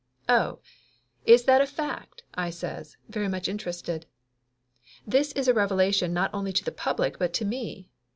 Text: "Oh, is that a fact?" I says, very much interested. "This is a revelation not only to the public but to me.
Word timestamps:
"Oh, 0.27 0.57
is 1.27 1.43
that 1.43 1.61
a 1.61 1.67
fact?" 1.67 2.23
I 2.33 2.49
says, 2.49 2.97
very 3.07 3.27
much 3.27 3.47
interested. 3.47 4.07
"This 5.05 5.31
is 5.33 5.47
a 5.47 5.53
revelation 5.53 6.11
not 6.11 6.31
only 6.33 6.51
to 6.53 6.63
the 6.65 6.71
public 6.71 7.19
but 7.19 7.33
to 7.33 7.45
me. 7.45 7.87